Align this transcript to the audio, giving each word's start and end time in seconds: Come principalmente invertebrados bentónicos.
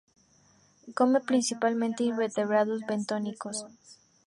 Come 0.95 1.19
principalmente 1.21 2.01
invertebrados 2.05 2.81
bentónicos. 2.87 3.67